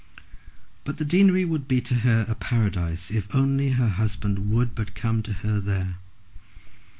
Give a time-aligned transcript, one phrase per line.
[0.83, 4.95] But the deanery would be to her a paradise if only her husband would but
[4.95, 5.97] come to her there.